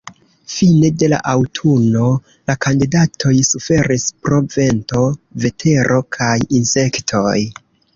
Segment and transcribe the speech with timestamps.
[0.53, 2.07] Fine de la aŭtuno
[2.51, 5.07] la kandidatoj suferis pro vento,
[5.47, 7.41] vetero kaj insektoj.